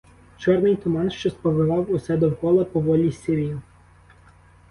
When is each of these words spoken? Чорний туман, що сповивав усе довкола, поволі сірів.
Чорний 0.37 0.75
туман, 0.75 1.11
що 1.11 1.29
сповивав 1.29 1.91
усе 1.91 2.17
довкола, 2.17 2.63
поволі 2.65 3.11
сірів. 3.11 3.61